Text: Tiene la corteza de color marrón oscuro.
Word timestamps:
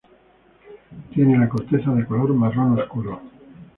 Tiene 1.13 1.37
la 1.37 1.47
corteza 1.47 1.91
de 1.91 2.07
color 2.07 2.33
marrón 2.33 2.75
oscuro. 2.79 3.21